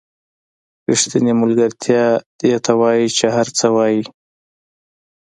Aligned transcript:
ریښتینې 0.89 1.33
ملګرتیا 1.41 2.05
دې 2.39 2.53
ته 2.65 2.71
وایي 2.79 3.07
چې 3.17 3.25
هر 3.35 3.47
څه 3.57 3.67
وایئ. 3.75 3.99